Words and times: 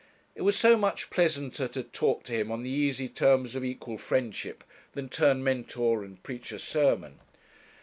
It 0.33 0.41
was 0.41 0.57
so 0.57 0.77
much 0.77 1.11
pleasanter 1.11 1.67
to 1.67 1.83
talk 1.83 2.23
to 2.23 2.33
him 2.33 2.49
on 2.51 2.63
the 2.63 2.71
easy 2.71 3.07
terms 3.07 3.53
of 3.53 3.63
equal 3.63 3.99
friendship 3.99 4.63
than 4.93 5.09
turn 5.09 5.43
Mentor 5.43 6.03
and 6.03 6.23
preach 6.23 6.51
a 6.51 6.57
sermon. 6.57 7.19